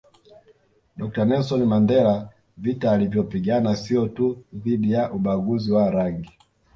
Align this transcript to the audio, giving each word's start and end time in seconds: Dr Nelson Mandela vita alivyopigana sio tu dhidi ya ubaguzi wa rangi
Dr 0.97 1.25
Nelson 1.25 1.65
Mandela 1.65 2.29
vita 2.57 2.91
alivyopigana 2.91 3.75
sio 3.75 4.07
tu 4.07 4.43
dhidi 4.53 4.91
ya 4.91 5.11
ubaguzi 5.11 5.71
wa 5.71 5.91
rangi 5.91 6.37